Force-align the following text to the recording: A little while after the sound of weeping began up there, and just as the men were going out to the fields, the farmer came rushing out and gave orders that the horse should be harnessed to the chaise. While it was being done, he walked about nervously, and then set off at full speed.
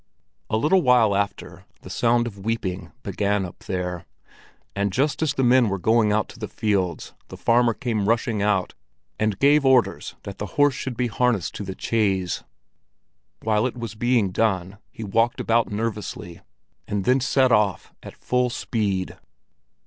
A 0.49 0.57
little 0.57 0.81
while 0.81 1.15
after 1.15 1.65
the 1.83 1.89
sound 1.91 2.25
of 2.25 2.39
weeping 2.43 2.91
began 3.03 3.45
up 3.45 3.59
there, 3.65 4.07
and 4.75 4.91
just 4.91 5.21
as 5.21 5.35
the 5.35 5.43
men 5.43 5.69
were 5.69 5.77
going 5.77 6.11
out 6.11 6.27
to 6.29 6.39
the 6.39 6.47
fields, 6.47 7.13
the 7.27 7.37
farmer 7.37 7.75
came 7.75 8.09
rushing 8.09 8.41
out 8.41 8.73
and 9.19 9.37
gave 9.37 9.63
orders 9.63 10.15
that 10.23 10.39
the 10.39 10.47
horse 10.57 10.73
should 10.73 10.97
be 10.97 11.05
harnessed 11.05 11.53
to 11.53 11.63
the 11.63 11.75
chaise. 11.77 12.43
While 13.43 13.67
it 13.67 13.77
was 13.77 13.93
being 13.93 14.31
done, 14.31 14.79
he 14.89 15.03
walked 15.03 15.39
about 15.39 15.71
nervously, 15.71 16.41
and 16.87 17.05
then 17.05 17.19
set 17.19 17.51
off 17.51 17.93
at 18.01 18.17
full 18.17 18.49
speed. 18.49 19.19